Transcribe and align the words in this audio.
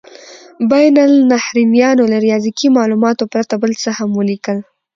بین 0.69 0.95
النهرینیانو 1.05 2.03
له 2.11 2.17
ریاضیکي 2.25 2.67
مالوماتو 2.77 3.25
پرته 3.33 3.53
بل 3.61 3.71
څه 3.81 3.89
هم 3.97 4.09
ولیکل. 4.19 4.57